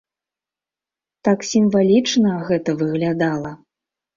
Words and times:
Так 1.27 1.45
сімвалічна 1.49 2.31
гэта 2.51 2.69
выглядала. 2.81 3.51